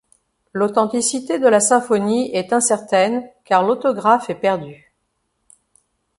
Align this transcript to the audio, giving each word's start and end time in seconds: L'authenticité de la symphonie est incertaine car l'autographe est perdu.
L'authenticité 0.51 1.37
de 1.37 1.47
la 1.47 1.59
symphonie 1.59 2.31
est 2.33 2.53
incertaine 2.53 3.23
car 3.45 3.61
l'autographe 3.63 4.31
est 4.31 4.41
perdu. 4.41 4.91